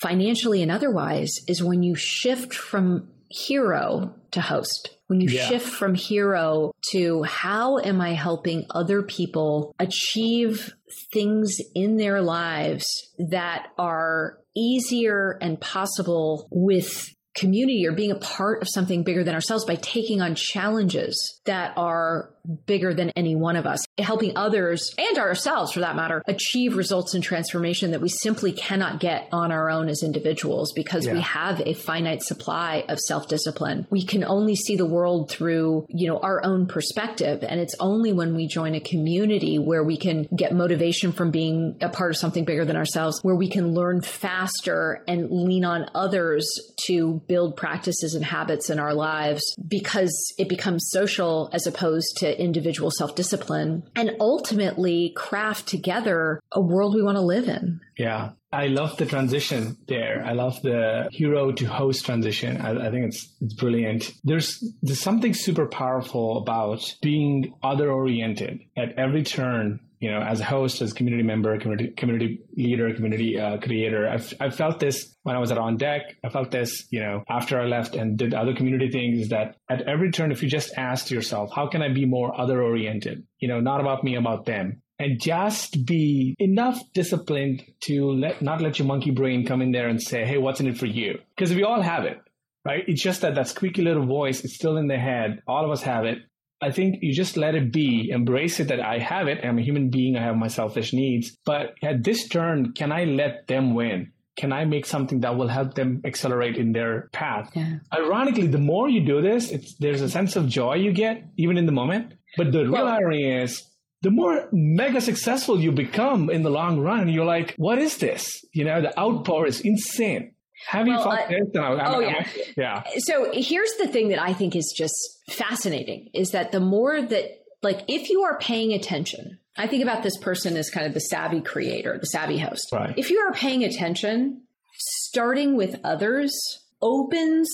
[0.01, 5.49] financially and otherwise, is when you shift from hero to host when you Yeah.
[5.49, 10.73] shift from hero to how am I helping other people achieve
[11.13, 12.87] things in their lives
[13.19, 19.35] that are easier and possible with community or being a part of something bigger than
[19.35, 22.31] ourselves by taking on challenges that are
[22.67, 27.15] bigger than any one of us, helping others and ourselves for that matter achieve results
[27.15, 31.61] and transformation that we simply cannot get on our own as individuals because we have
[31.67, 33.87] a finite supply of self-discipline.
[33.91, 38.13] We can only see the world through, you know, our own perspective and it's only
[38.13, 42.17] when we join a community where we can get motivation from being a part of
[42.17, 46.49] something bigger than ourselves, where we can learn faster and lean on others
[46.87, 52.30] to build practices and habits in our lives because it becomes social as opposed to
[52.39, 57.81] individual self discipline and ultimately craft together a world we want to live in.
[57.97, 58.31] Yeah.
[58.53, 60.25] I love the transition there.
[60.27, 62.57] I love the hero to host transition.
[62.61, 64.13] I, I think it's it's brilliant.
[64.25, 69.81] There's there's something super powerful about being other oriented at every turn.
[70.01, 74.09] You know, as a host, as a community member, community community leader, community uh, creator,
[74.09, 76.17] I've I've felt this when I was at On Deck.
[76.25, 79.29] I felt this, you know, after I left and did other community things.
[79.29, 82.63] That at every turn, if you just asked yourself, how can I be more other
[82.63, 83.25] oriented?
[83.39, 88.61] You know, not about me, about them and just be enough disciplined to let not
[88.61, 91.19] let your monkey brain come in there and say, "Hey, what's in it for you?"
[91.35, 92.19] Because we all have it,
[92.67, 92.85] right?
[92.87, 95.41] It's just that that squeaky little voice is still in the head.
[95.47, 96.19] All of us have it.
[96.63, 99.39] I think you just let it be, embrace it that I have it.
[99.43, 100.17] I'm a human being.
[100.17, 101.37] I have my selfish needs.
[101.47, 104.13] But at this turn, can I let them win?
[104.37, 107.51] Can I make something that will help them accelerate in their path?
[107.55, 107.79] Yeah.
[107.93, 111.57] Ironically, the more you do this, it's, there's a sense of joy you get, even
[111.59, 112.15] in the moment.
[112.37, 113.67] But the real Well- irony is,
[114.03, 118.43] the more mega successful you become in the long run, you're like, what is this?
[118.55, 120.33] You know, the outpour is insane.
[120.67, 121.49] Have you Well, felt I- uh, this?
[121.55, 122.27] And I- I'm- oh, yeah.
[122.57, 122.83] yeah.
[122.99, 124.95] So here's the thing that I think is just
[125.31, 130.03] fascinating is that the more that, like, if you are paying attention, I think about
[130.03, 132.69] this person as kind of the savvy creator, the savvy host.
[132.73, 132.95] Right.
[132.97, 134.43] If you are paying attention,
[134.79, 136.33] starting with others
[136.81, 137.51] opens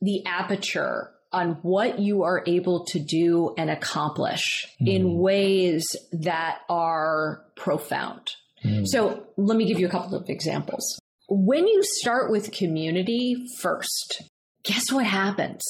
[0.00, 5.16] the aperture on what you are able to do and accomplish in mm.
[5.16, 8.30] ways that are profound.
[8.64, 8.86] Mm.
[8.86, 10.98] So let me give you a couple of examples.
[11.28, 14.22] When you start with community first,
[14.64, 15.62] guess what happens?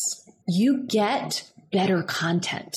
[0.46, 2.74] You get better content.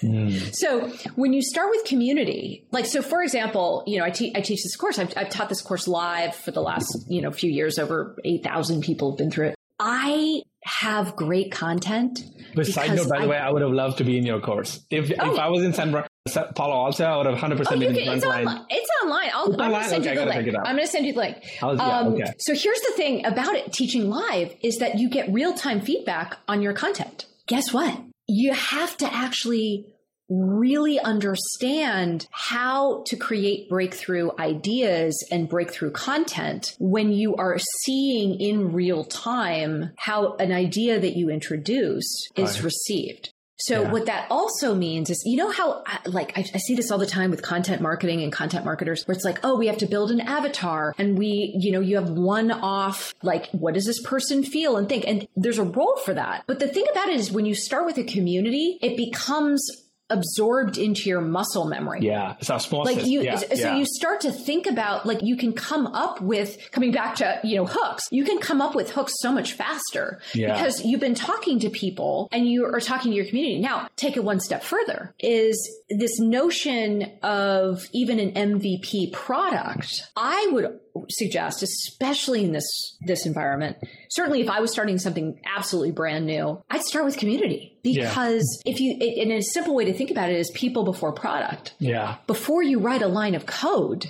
[0.00, 0.28] Hmm.
[0.52, 4.40] so when you start with community, like, so for example, you know, I, te- I
[4.42, 4.98] teach this course.
[4.98, 7.78] I've, I've taught this course live for the last, you know, few years.
[7.78, 9.54] Over 8,000 people have been through it.
[9.80, 12.20] I have great content.
[12.54, 14.80] But side note, by the way, I would have loved to be in your course.
[14.90, 15.32] If Oh.
[15.32, 16.06] if I was in San Bra-
[16.54, 18.66] Palo Alto, out of 100% Oh, you can, it's online.
[18.70, 19.30] It's online.
[19.34, 19.82] I'll, It's I'm going online?
[19.82, 20.34] to send Okay, you the link.
[20.38, 20.66] check it out.
[20.68, 21.36] I'm going to send you the link.
[21.62, 22.32] I'll- yeah, Um, okay.
[22.38, 26.38] So here's the thing about it teaching live is that you get real time feedback
[26.48, 27.26] on your content.
[27.46, 27.98] Guess what?
[28.26, 29.86] You have to actually
[30.30, 38.72] really understand how to create breakthrough ideas and breakthrough content when you are seeing in
[38.74, 42.04] real time how an idea that you introduce
[42.36, 42.64] is Right.
[42.64, 43.32] received.
[43.60, 43.90] So Yeah.
[43.90, 46.98] what that also means is, you know how, I- like, I, I see this all
[46.98, 49.86] the time with content marketing and content marketers, where it's like, oh, we have to
[49.86, 54.00] build an avatar, and we, you know, you have one off, like, what does this
[54.02, 56.44] person feel and think, and there's a role for that.
[56.46, 59.68] But the thing about it is, when you start with a community, it becomes
[60.10, 62.96] absorbed into your muscle memory Yeah, it's osmosis.
[62.96, 63.76] like you yeah, so yeah.
[63.76, 67.56] you start to think about like you can come up with coming back to you
[67.56, 70.54] know hooks you can come up with hooks so much faster Yeah.
[70.54, 74.16] because you've been talking to people and you are talking to your community now take
[74.16, 75.56] it one step further is
[75.90, 80.78] this notion of even an mvp product i would
[81.10, 82.68] suggest especially in this
[83.00, 83.76] this environment
[84.10, 88.08] certainly if i was starting something absolutely brand new i'd start with community Yeah.
[88.08, 91.74] because if you and a simple way to think about it is people before product
[91.78, 94.06] yeah, before you write a line of code,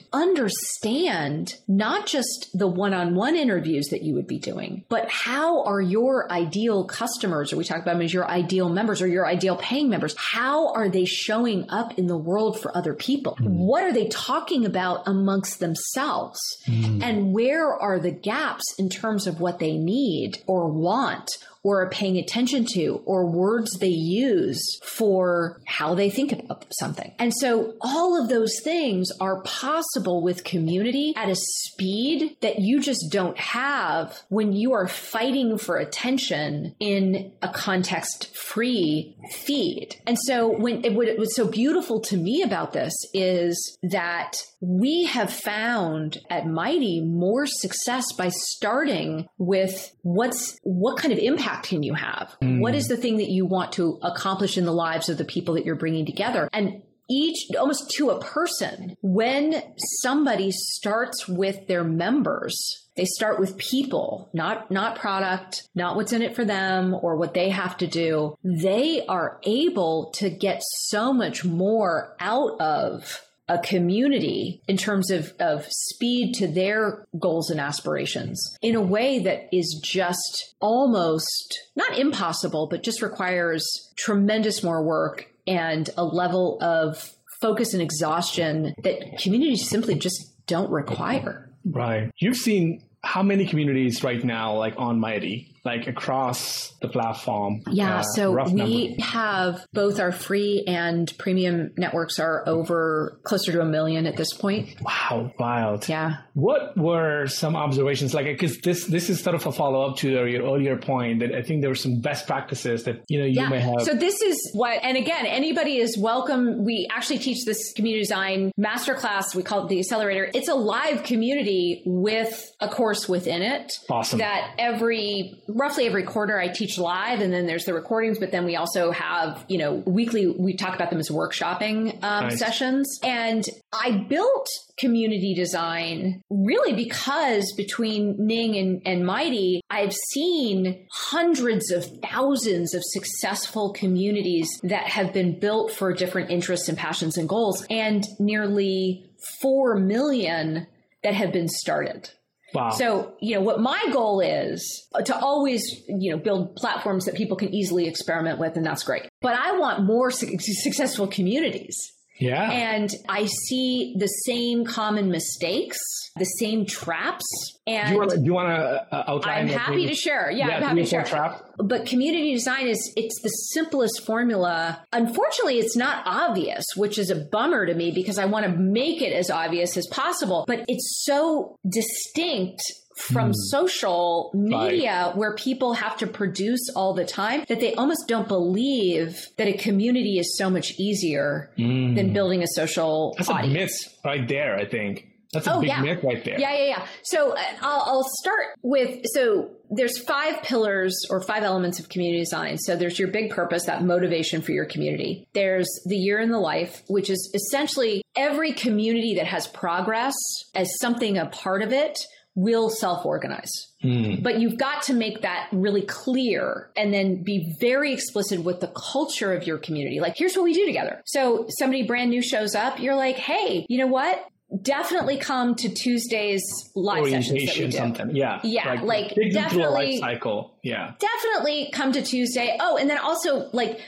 [0.58, 5.62] understand not just the one on one interviews that you would be doing, but how
[5.64, 9.26] are your ideal customers, or we talk about them as your ideal members or your
[9.26, 13.36] ideal paying members, how are they showing up in the world for other people?
[13.40, 13.50] Mm.
[13.50, 16.40] What are they talking about amongst themselves?
[16.66, 16.77] Mm.
[17.02, 21.30] And where are the gaps in terms of what they need or want?
[21.68, 27.12] Or are paying attention to or words they use for how they think about something.
[27.18, 32.80] And so all of those things are possible with community at a speed that you
[32.80, 39.96] just don't have when you are fighting for attention in a context free feed.
[40.06, 44.36] And so when it, what it was so beautiful to me about this is that
[44.60, 51.57] we have found at Mighty more success by starting with what's what kind of impact
[51.58, 52.36] impact can you have?
[52.42, 52.60] Mm.
[52.60, 55.54] What is the thing that you want to accomplish in the lives of the people
[55.54, 56.48] that you're bringing together?
[56.52, 59.62] And each almost to a person when
[60.02, 66.20] somebody starts with their members they start with people not not product not what's in
[66.20, 71.10] it for them or what they have to do they are able to get so
[71.10, 77.60] much more out of a community in terms of, of speed to their goals and
[77.60, 84.82] aspirations in a way that is just almost not impossible, but just requires tremendous more
[84.82, 91.50] work and a level of focus and exhaustion that communities simply just don't require.
[91.64, 92.10] Right.
[92.18, 97.62] You've seen how many communities right now, like on Mighty, like across the platform?
[97.70, 99.02] Yeah, uh, so we number.
[99.02, 104.32] have both our free and premium networks are over closer to a million at this
[104.32, 104.76] point.
[104.80, 105.88] Wow, wild.
[105.88, 106.18] Yeah.
[106.34, 108.26] What were some observations like?
[108.26, 111.42] Because this this is sort of a follow up to your earlier point that I
[111.42, 113.48] think there were some best practices that you know you yeah.
[113.48, 113.82] may have.
[113.82, 116.64] So this is what, and again, anybody is welcome.
[116.64, 119.34] We actually teach this community design masterclass.
[119.34, 120.30] We call it the accelerator.
[120.34, 123.72] It's a live community with a course within it.
[123.90, 124.18] Awesome.
[124.18, 128.44] That every roughly every quarter I teach live and then there's the recordings, but then
[128.44, 132.38] we also have, you know, weekly, we talk about them as workshopping um, nice.
[132.38, 132.98] sessions.
[133.02, 141.70] And I built community design really because between Ning and, and Mighty, I've seen hundreds
[141.70, 147.28] of thousands of successful communities that have been built for different interests and passions and
[147.28, 150.66] goals and nearly 4 million
[151.02, 152.10] that have been started.
[152.54, 152.70] Wow.
[152.70, 157.36] So, you know, what my goal is to always, you know, build platforms that people
[157.36, 159.08] can easily experiment with, and that's great.
[159.20, 161.92] But I want more su- successful communities.
[162.18, 162.50] Yeah.
[162.50, 165.78] And I see the same common mistakes,
[166.16, 167.24] the same traps.
[167.66, 169.42] And do you want to uh, outline?
[169.42, 170.30] I'm happy to share.
[170.30, 171.04] Yeah, yeah I'm happy to share.
[171.04, 171.42] Trap?
[171.58, 174.84] But community design is it's the simplest formula.
[174.92, 179.02] Unfortunately, it's not obvious, which is a bummer to me because I want to make
[179.02, 180.44] it as obvious as possible.
[180.46, 182.60] But it's so distinct
[182.98, 183.34] from mm.
[183.34, 185.16] social media right.
[185.16, 189.52] where people have to produce all the time that they almost don't believe that a
[189.52, 191.94] community is so much easier mm.
[191.94, 193.54] than building a social That's audience.
[193.54, 195.06] a myth right there, I think.
[195.32, 195.82] That's a oh, big yeah.
[195.82, 196.40] myth right there.
[196.40, 196.86] Yeah, yeah, yeah.
[197.02, 202.20] So uh, I'll, I'll start with so there's five pillars or five elements of community
[202.20, 202.56] design.
[202.56, 205.28] So there's your big purpose, that motivation for your community.
[205.34, 210.14] There's the year in the life, which is essentially every community that has progress
[210.54, 211.98] as something a part of it
[212.34, 213.50] will self organize.
[213.84, 214.22] Mm.
[214.22, 218.72] But you've got to make that really clear and then be very explicit with the
[218.92, 220.00] culture of your community.
[220.00, 221.02] Like, here's what we do together.
[221.06, 224.24] So somebody brand new shows up, you're like, hey, you know what?
[224.62, 226.42] Definitely come to Tuesday's
[226.74, 227.72] live sessions that we do.
[227.72, 228.16] Something.
[228.16, 228.40] Yeah.
[228.42, 228.80] Yeah.
[228.82, 230.57] Like, like definitely cycle.
[230.68, 230.92] Yeah.
[230.98, 232.56] Definitely come to Tuesday.
[232.60, 233.80] Oh, and then also like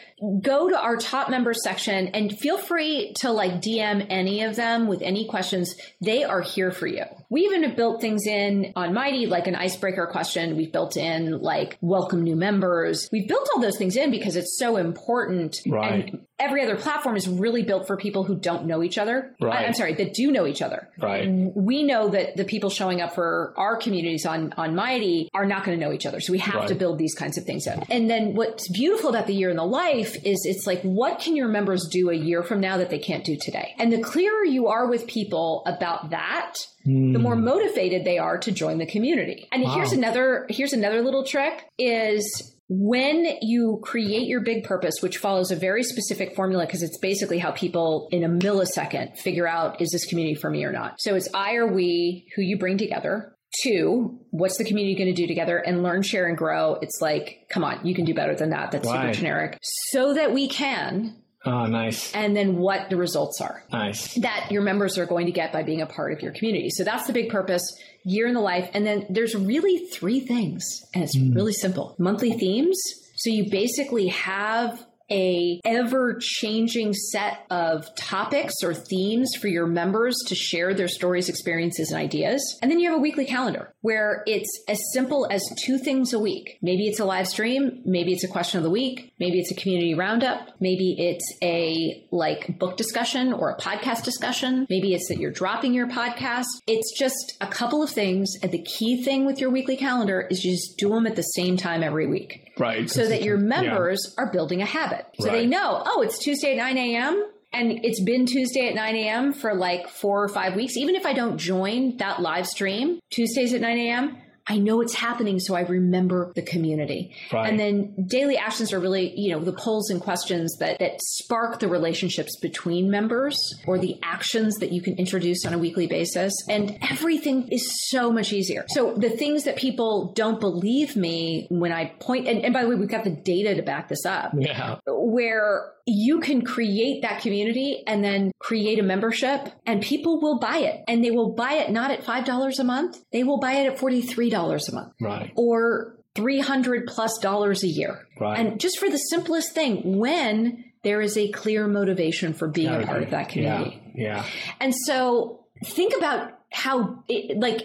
[0.42, 4.86] go to our top members section and feel free to like DM any of them
[4.86, 5.74] with any questions.
[6.00, 7.04] They are here for you.
[7.30, 10.56] We even have built things in on Mighty, like an icebreaker question.
[10.56, 13.08] We've built in like welcome new members.
[13.12, 15.56] We've built all those things in because it's so important.
[15.66, 16.10] Right.
[16.10, 19.34] And every other platform is really built for people who don't know each other.
[19.40, 19.66] Right.
[19.66, 20.88] I'm sorry, that do know each other.
[20.98, 21.28] Right.
[21.30, 25.64] We know that the people showing up for our communities on, on Mighty are not
[25.64, 26.20] going to know each other.
[26.20, 26.68] So we have right.
[26.70, 27.84] To build these kinds of things up.
[27.90, 31.36] And then what's beautiful about the year in the life is it's like, what can
[31.36, 33.74] your members do a year from now that they can't do today?
[33.78, 36.54] And the clearer you are with people about that,
[36.86, 37.12] mm.
[37.12, 37.44] the more hmm.
[37.44, 39.48] motivated they are to join the community.
[39.52, 39.74] And wow.
[39.74, 45.50] here's another, here's another little trick is when you create your big purpose, which follows
[45.50, 49.90] a very specific formula, because it's basically how people in a millisecond figure out is
[49.90, 51.00] this community for me or not.
[51.00, 53.34] So it's I or we who you bring together.
[53.62, 56.74] Two, what's the community going to do together and learn, share, and grow?
[56.80, 58.70] It's like, come on, you can do better than that.
[58.70, 59.58] That's super generic.
[59.62, 62.12] So that we can Oh, nice.
[62.14, 63.64] And then what the results are.
[63.72, 64.14] Nice.
[64.16, 66.68] That your members are going to get by being a part of your community.
[66.70, 67.62] So that's the big purpose,
[68.04, 68.68] year in the life.
[68.74, 71.34] And then there's really three things, and it's mm.
[71.34, 72.78] really simple monthly themes.
[73.16, 80.16] So you basically have a ever changing set of topics or themes for your members
[80.26, 82.58] to share their stories, experiences, and ideas.
[82.62, 86.18] And then you have a weekly calendar where it's as simple as two things a
[86.18, 86.58] week.
[86.62, 87.82] Maybe it's a live stream.
[87.84, 89.12] Maybe it's a question of the week.
[89.18, 90.60] Maybe it's a community roundup.
[90.60, 94.66] Maybe it's a like book discussion or a podcast discussion.
[94.68, 96.46] Maybe it's that you're dropping your podcast.
[96.66, 98.34] It's just a couple of things.
[98.42, 101.22] And the key thing with your weekly calendar is you just do them at the
[101.22, 102.52] same time every week.
[102.58, 102.90] Right.
[102.90, 104.24] So that your members yeah.
[104.24, 105.06] are building a habit.
[105.18, 105.32] So right.
[105.32, 107.26] they know, oh, it's Tuesday at 9 a.m.
[107.52, 109.32] And it's been Tuesday at 9 a.m.
[109.32, 110.76] for like four or five weeks.
[110.76, 114.94] Even if I don't join that live stream, Tuesdays at 9 a.m., I know it's
[114.94, 117.14] happening, so I remember the community.
[117.32, 117.48] Right.
[117.48, 121.60] And then daily actions are really, you know, the polls and questions that, that spark
[121.60, 123.36] the relationships between members
[123.66, 126.32] or the actions that you can introduce on a weekly basis.
[126.48, 128.64] And everything is so much easier.
[128.68, 132.68] So the things that people don't believe me when I point, and, and by the
[132.68, 134.32] way, we've got the data to back this up.
[134.36, 134.78] Yeah.
[134.86, 140.58] Where you can create that community and then create a membership and people will buy
[140.58, 142.98] it and they will buy it not at $5 a month.
[143.12, 144.92] They will buy it at $43 a month.
[145.00, 145.32] Right.
[145.36, 148.06] Or 300 plus dollars a year.
[148.18, 148.38] Right.
[148.38, 152.86] And just for the simplest thing, when there is a clear motivation for being a
[152.86, 153.80] part of that community.
[153.94, 154.16] Yeah.
[154.16, 154.26] yeah.
[154.60, 157.62] And so think about how it, like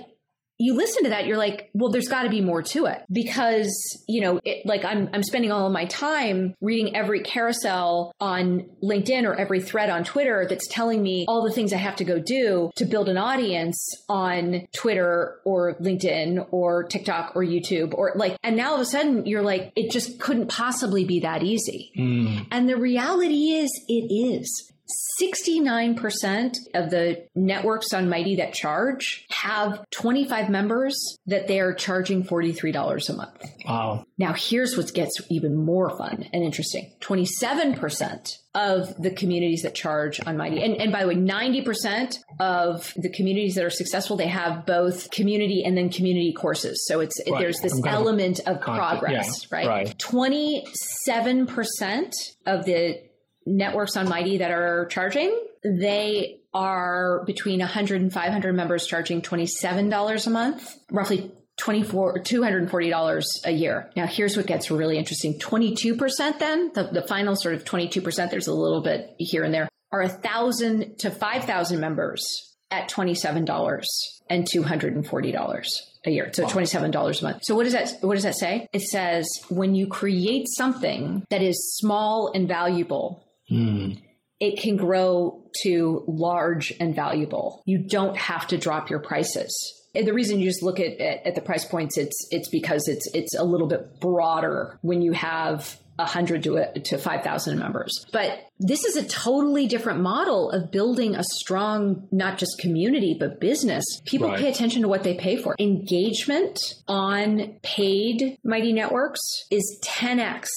[0.57, 3.73] you listen to that, you're like, well, there's got to be more to it because,
[4.07, 8.69] you know, it, like I'm, I'm spending all of my time reading every carousel on
[8.81, 12.05] LinkedIn or every thread on Twitter that's telling me all the things I have to
[12.05, 13.77] go do to build an audience
[14.07, 18.85] on Twitter or LinkedIn or TikTok or YouTube or like, and now all of a
[18.85, 21.91] sudden you're like, it just couldn't possibly be that easy.
[21.97, 22.47] Mm.
[22.51, 24.71] And the reality is, it is.
[25.21, 32.23] 69% of the networks on Mighty that charge have 25 members that they are charging
[32.23, 33.43] $43 a month.
[33.65, 34.05] Wow.
[34.17, 40.19] Now, here's what gets even more fun and interesting 27% of the communities that charge
[40.25, 44.27] on Mighty, and, and by the way, 90% of the communities that are successful, they
[44.27, 46.85] have both community and then community courses.
[46.87, 47.39] So it's Right.
[47.39, 49.67] there's this kind of element of progress, Yeah, right?
[49.67, 49.97] right.
[49.97, 52.13] 27%
[52.45, 52.99] of the
[53.45, 60.27] networks on Mighty that are charging, they are between 100 and 500 members charging $27
[60.27, 63.89] a month, roughly 24 $240 a year.
[63.95, 65.39] Now here's what gets really interesting.
[65.39, 69.69] 22% then, the, the final sort of 22%, there's a little bit here and there,
[69.91, 72.23] are 1,000 to 5,000 members
[72.71, 73.85] at $27
[74.29, 75.65] and $240
[76.05, 76.29] a year.
[76.33, 77.39] So $27 a month.
[77.43, 78.67] So what does that what does that say?
[78.73, 84.01] It says when you create something that is small and valuable, Mm.
[84.39, 87.61] it can grow to large and valuable.
[87.65, 89.53] You don't have to drop your prices.
[89.93, 92.87] And the reason you just look at, at, at the price points, it's it's because
[92.87, 97.23] it's it's a little bit broader when you have a hundred to a, to five
[97.23, 98.05] thousand members.
[98.11, 103.39] But this is a totally different model of building a strong not just community but
[103.39, 103.85] business.
[104.05, 104.39] People Right.
[104.39, 105.55] pay attention to what they pay for.
[105.59, 110.47] Engagement on paid Mighty Networks is 10x.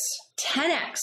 [0.41, 0.97] 10x.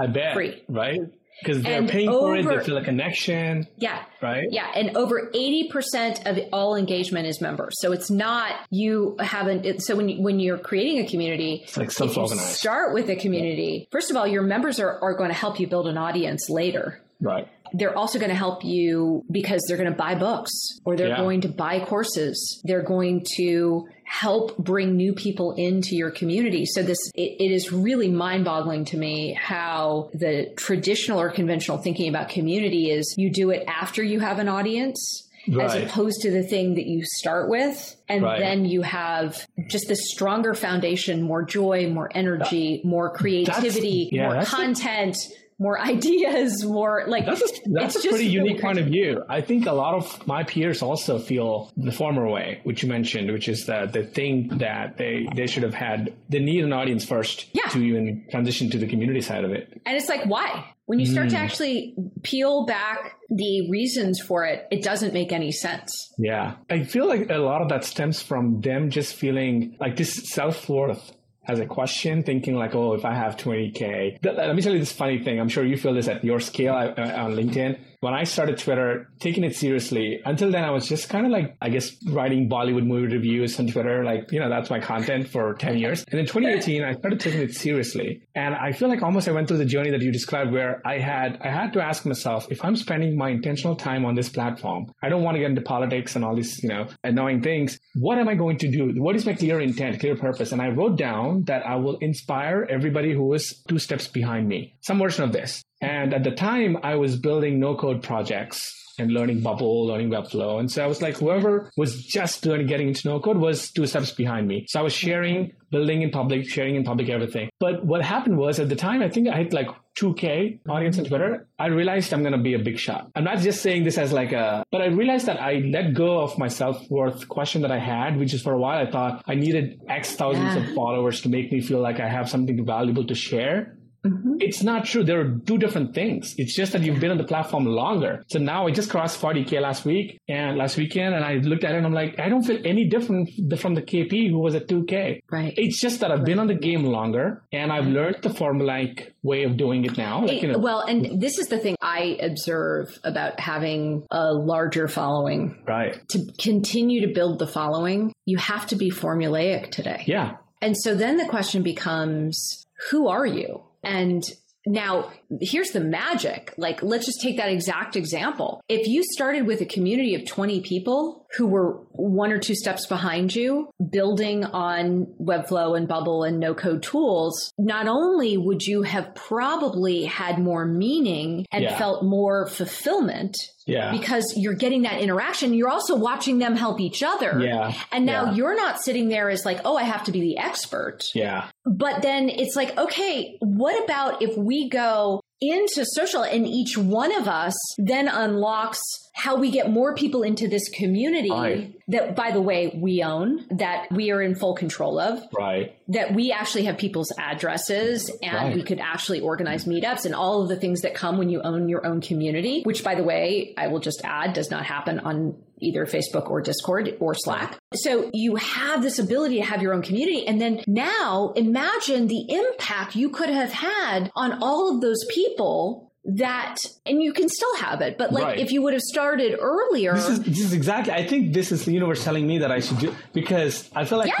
[0.00, 0.32] I bet.
[0.32, 0.62] Free.
[0.68, 0.98] Right?
[1.42, 4.02] Because they're And paying for it, they feel a connection, Yeah.
[4.20, 4.46] right?
[4.50, 7.74] Yeah, and over 80% of all engagement is members.
[7.80, 11.76] So it's not you haven't it, so when you, when you're creating a community, It's
[11.76, 12.56] like if you self-organized.
[12.56, 13.88] start with a community.
[13.90, 17.00] First of all, your members are, are going to help you build an audience later.
[17.20, 17.48] Right.
[17.74, 20.50] They're also going to help you because they're going to buy books
[20.84, 21.16] or they're Yeah.
[21.18, 22.60] going to buy courses.
[22.64, 26.66] They're going to help bring new people into your community.
[26.66, 32.08] So this it, it is really mind-boggling to me how the traditional or conventional thinking
[32.08, 35.28] about community is you do it after you have an audience
[35.60, 38.38] as opposed to the thing that you start with and Right.
[38.38, 44.36] then you have just this stronger foundation, more joy, more energy, more creativity, yeah, more
[44.36, 45.16] a- content,
[45.58, 49.22] more ideas, more like That's a, that's a pretty unique point of view.
[49.28, 53.30] I think a lot of my peers also feel the former way, which you mentioned,
[53.30, 57.04] which is that they think that they, they should have had, they need an audience
[57.04, 57.68] first Yeah.
[57.70, 59.80] to even transition to the community side of it.
[59.86, 60.66] And it's like, why?
[60.86, 61.44] When you start to Hmm.
[61.44, 66.12] actually peel back the reasons for it, it doesn't make any sense.
[66.18, 66.56] Yeah.
[66.68, 70.68] I feel like a lot of that stems from them just feeling like this self
[70.68, 71.12] worth
[71.46, 74.24] as a question, thinking like, oh, if I have 20K.
[74.24, 75.40] Let me tell you this funny thing.
[75.40, 77.78] I'm sure you feel this at your scale uh, on LinkedIn.
[78.02, 81.56] When I started Twitter, taking it seriously, until then I was just kind of like,
[81.62, 84.02] I guess, writing Bollywood movie reviews on Twitter.
[84.02, 86.04] Like, you know, that's my content for 10 years.
[86.10, 88.24] And in 2018, I started taking it seriously.
[88.34, 90.98] And I feel like almost I went through the journey that you described where I
[90.98, 94.92] had, I had to ask myself, if I'm spending my intentional time on this platform,
[95.00, 97.78] I don't want to get into politics and all these, you know, annoying things.
[97.94, 99.00] What am I going to do?
[99.00, 100.50] What is my clear intent, clear purpose?
[100.50, 104.74] And I wrote down that I will inspire everybody who is two steps behind me,
[104.80, 105.62] some version of this.
[105.82, 110.60] And at the time, I was building no code projects and learning Bubble, learning Webflow.
[110.60, 113.86] And so I was like, whoever was just learning, getting into no code was two
[113.86, 114.66] steps behind me.
[114.68, 117.48] So I was sharing, building in public, sharing in public everything.
[117.58, 119.68] But what happened was at the time, I think I hit like
[119.98, 121.48] 2K audience on Twitter.
[121.58, 123.10] I realized I'm going to be a big shot.
[123.16, 126.20] I'm not just saying this as like a, but I realized that I let go
[126.20, 129.24] of my self worth question that I had, which is for a while I thought
[129.26, 130.68] I needed X thousands Yeah.
[130.68, 133.78] of followers to make me feel like I have something valuable to share.
[134.04, 134.34] Mm-hmm.
[134.40, 135.04] It's not true.
[135.04, 136.34] There are two different things.
[136.36, 138.24] It's just that you've been on the platform longer.
[138.28, 141.72] So now I just crossed 40K last week and last weekend, and I looked at
[141.74, 144.66] it and I'm like, I don't feel any different from the KP who was at
[144.66, 145.20] 2K.
[145.30, 145.54] Right.
[145.56, 149.44] It's just that I've been on the game longer and I've learned the formulaic way
[149.44, 150.24] of doing it now.
[150.24, 154.88] Like, you know, well, and this is the thing I observe about having a larger
[154.88, 155.62] following.
[155.66, 156.00] Right.
[156.08, 160.02] To continue to build the following, you have to be formulaic today.
[160.06, 160.38] Yeah.
[160.60, 163.62] And so then the question becomes, who are you?
[163.82, 164.22] And
[164.64, 165.10] now,
[165.40, 166.54] here's the magic.
[166.56, 168.62] Like, let's just take that exact example.
[168.68, 172.86] If you started with a community of 20 people who were one or two steps
[172.86, 178.82] behind you, building on Webflow and Bubble and no code tools, not only would you
[178.82, 181.76] have probably had more meaning and yeah.
[181.76, 183.92] felt more fulfillment, yeah.
[183.92, 185.54] Because you're getting that interaction.
[185.54, 187.40] You're also watching them help each other.
[187.40, 187.72] Yeah.
[187.92, 188.34] And now yeah.
[188.34, 191.04] you're not sitting there as like, oh, I have to be the expert.
[191.14, 191.48] Yeah.
[191.64, 197.12] But then it's like, okay, what about if we go into social and each one
[197.12, 198.80] of us then unlocks
[199.12, 201.74] how we get more people into this community right.
[201.88, 206.14] that by the way we own that we are in full control of right that
[206.14, 208.54] we actually have people's addresses and right.
[208.54, 211.68] we could actually organize meetups and all of the things that come when you own
[211.68, 215.36] your own community which by the way i will just add does not happen on
[215.62, 217.56] either Facebook or Discord or Slack.
[217.74, 220.26] So you have this ability to have your own community.
[220.26, 225.91] And then now imagine the impact you could have had on all of those people
[226.04, 228.38] that and you can still have it but like right.
[228.40, 231.64] if you would have started earlier this is, this is exactly i think this is
[231.64, 234.12] the universe telling me that i should do because i feel like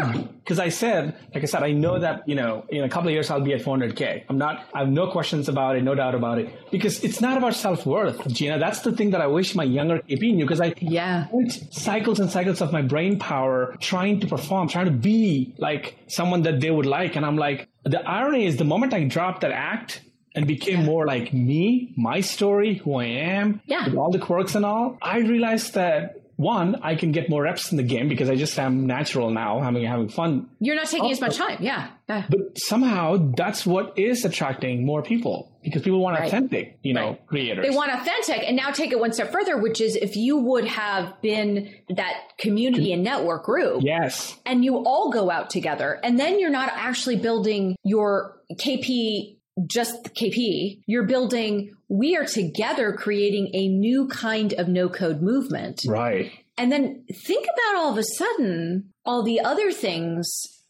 [0.44, 0.64] because yeah.
[0.64, 3.30] i said like i said i know that you know in a couple of years
[3.30, 6.38] i'll be at 400k i'm not i have no questions about it no doubt about
[6.38, 9.98] it because it's not about self-worth gina that's the thing that i wish my younger
[9.98, 11.26] kp knew because i yeah
[11.72, 16.42] cycles and cycles of my brain power trying to perform trying to be like someone
[16.42, 19.50] that they would like and i'm like the irony is the moment i drop that
[19.50, 20.00] act
[20.34, 23.86] and became more like me, my story, who I am, yeah.
[23.86, 27.70] with all the quirks and all, I realized that one, I can get more reps
[27.70, 30.48] in the game because I just am natural now, having having fun.
[30.58, 31.90] You're not taking also, as much time, yeah.
[32.08, 32.26] yeah.
[32.28, 36.26] But somehow that's what is attracting more people because people want right.
[36.26, 37.26] authentic, you know, right.
[37.26, 37.66] creators.
[37.66, 40.66] They want authentic, and now take it one step further, which is if you would
[40.66, 46.18] have been that community and network group, yes, and you all go out together, and
[46.18, 53.50] then you're not actually building your KP just KP, you're building, we are together creating
[53.54, 55.82] a new kind of no code movement.
[55.86, 56.32] Right.
[56.56, 60.28] And then think about all of a sudden all the other things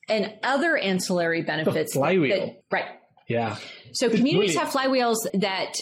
[0.09, 1.93] and other ancillary benefits.
[1.93, 2.47] The flywheel.
[2.47, 2.85] That, right.
[3.29, 3.57] Yeah.
[3.93, 5.75] So communities have flywheels that,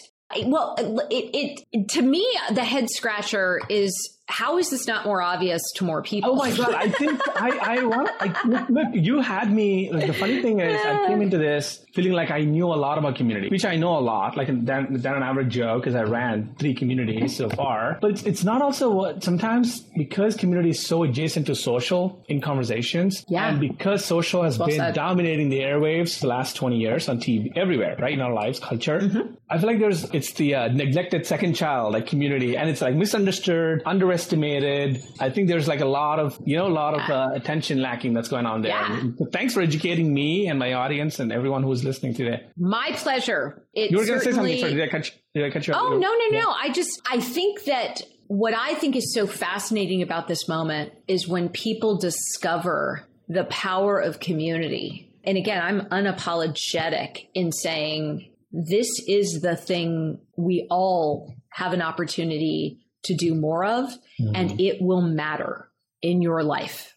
[0.45, 0.77] well,
[1.11, 5.85] it, it, to me, the head scratcher is how is this not more obvious to
[5.85, 6.33] more people?
[6.33, 6.75] Oh my god!
[6.75, 9.91] I think I I want I, look, you had me.
[9.93, 12.99] Like, the funny thing is, I came into this feeling like I knew a lot
[12.99, 14.37] about community, which I know a lot.
[14.37, 17.99] Like than, than an average Joe, because I ran three communities so far.
[18.01, 22.41] But it's, it's not also what sometimes because community is so adjacent to social in
[22.41, 23.49] conversations, yeah.
[23.49, 24.95] and because social has well been said.
[24.95, 29.01] dominating the airwaves the last twenty years on TV everywhere, right in our lives, culture.
[29.01, 29.35] Mm-hmm.
[29.49, 32.95] I feel like there's it's the uh, neglected second child like community, and it's like
[32.95, 35.03] misunderstood, underestimated underestimated.
[35.19, 38.15] I think there's like a lot of, you know, a lot of uh, attention lacking
[38.15, 38.71] that's going on there.
[38.71, 39.03] Yeah.
[39.33, 42.47] Thanks for educating me and my audience and everyone who's listening today.
[42.57, 43.63] My pleasure.
[43.75, 44.55] It you were going to certainly...
[44.55, 44.79] say something.
[44.79, 46.51] Sorry, did I cut you, did I cut you Oh, no, no, no.
[46.51, 51.27] I just, I think that what I think is so fascinating about this moment is
[51.27, 55.13] when people discover the power of community.
[55.25, 62.81] And again, I'm unapologetic in saying this is the thing we all have an opportunity
[63.05, 63.91] to do more of,
[64.21, 64.35] mm-hmm.
[64.35, 65.71] and it will matter
[66.03, 66.97] in your life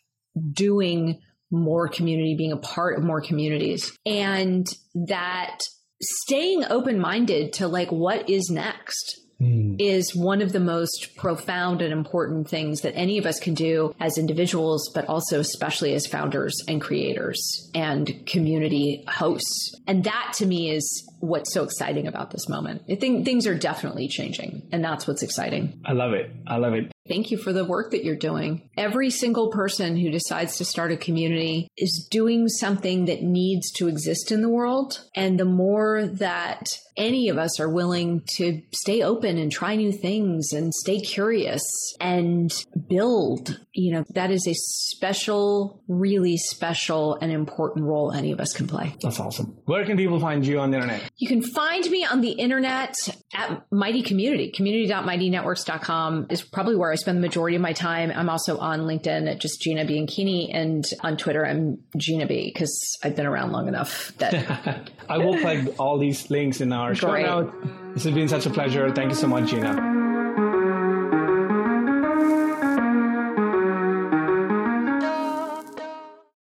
[0.52, 1.20] doing
[1.52, 5.60] more community, being a part of more communities, and that
[6.02, 9.76] staying open minded to like what is next mm.
[9.80, 13.94] is one of the most profound and important things that any of us can do
[14.00, 19.76] as individuals, but also especially as founders and creators and community hosts.
[19.88, 22.84] And that to me is what's so exciting about this moment.
[22.90, 25.82] I think things are definitely changing, and that's what's exciting.
[25.86, 26.32] I love it.
[26.48, 26.93] I love it.
[27.08, 28.70] Thank you for the work that you're doing.
[28.78, 33.90] Every single person who decides to start a community is doing something that needs to
[33.90, 35.04] exist in the world.
[35.14, 39.92] And the more that any of us are willing to stay open and try new
[39.92, 41.64] things and stay curious
[42.00, 42.54] and
[42.88, 48.54] build, you know, that is a special, really special and important role any of us
[48.54, 48.96] can play.
[49.02, 49.58] That's awesome.
[49.66, 51.12] Where can people find you on the internet?
[51.18, 52.96] You can find me on the internet
[53.34, 54.52] at Mighty Community.
[54.52, 58.12] Community.mightynetworks.com is probably where I spend the majority of my time.
[58.16, 62.98] I'm also on LinkedIn at just Gina Bianchini and on Twitter I'm Gina B because
[63.04, 67.14] I've been around long enough that I will plug all these links in our show
[67.14, 67.56] notes.
[67.96, 68.92] This has been such a pleasure.
[68.92, 70.03] Thank you so much, Gina.